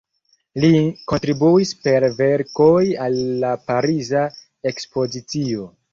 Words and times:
Li 0.63 0.71
kontribuis 1.11 1.73
per 1.83 2.07
verkoj 2.21 2.81
al 3.09 3.19
la 3.45 3.53
Pariza 3.69 4.25
Ekspozicio. 4.73 5.69